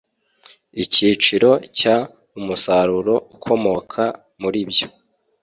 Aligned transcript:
Icyiciro 0.83 1.51
cya 1.77 1.95
Umusaruro 2.39 3.13
ukomoka 3.35 4.01
muribyo 4.41 4.87